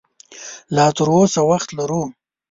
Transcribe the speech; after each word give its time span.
لا 0.75 0.85
تراوسه 0.97 1.41
وخت 1.51 1.69
لرو 1.77 2.03